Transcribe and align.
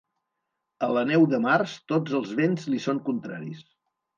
A 0.87 0.87
la 0.95 1.03
neu 1.09 1.27
de 1.35 1.39
març 1.43 1.75
tots 1.93 2.17
els 2.21 2.33
vents 2.41 2.67
li 2.73 2.81
són 2.87 3.07
contraris. 3.11 3.63